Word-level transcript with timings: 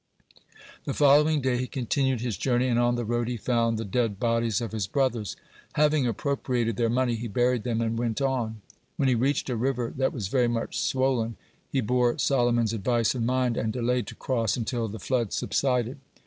The 0.85 0.95
following 0.95 1.41
day 1.41 1.57
he 1.59 1.67
continued 1.67 2.21
his 2.21 2.35
journey, 2.35 2.67
and 2.67 2.79
on 2.79 2.95
the 2.95 3.05
road 3.05 3.27
he 3.27 3.37
found 3.37 3.77
the 3.77 3.85
dead 3.85 4.19
bodies 4.19 4.59
of 4.59 4.71
his 4.71 4.87
brothers. 4.87 5.35
Having 5.73 6.07
appropriated 6.07 6.75
their 6.75 6.89
money, 6.89 7.13
he 7.13 7.27
buried 7.27 7.61
them, 7.61 7.81
and 7.81 7.99
went 7.99 8.19
on. 8.19 8.61
When 8.97 9.07
he 9.07 9.13
reached 9.13 9.47
a 9.51 9.55
river 9.55 9.93
that 9.97 10.11
was 10.11 10.27
very 10.27 10.47
much 10.47 10.79
swollen, 10.79 11.35
he 11.71 11.81
bore 11.81 12.17
Solomon's 12.17 12.73
advice 12.73 13.13
in 13.13 13.27
mind, 13.27 13.57
and 13.57 13.71
delayed 13.71 14.07
to 14.07 14.15
cross 14.15 14.57
until 14.57 14.87
the 14.87 14.97
flood 14.97 15.33
subsided. 15.33 15.99